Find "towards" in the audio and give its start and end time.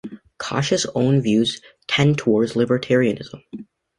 2.17-2.53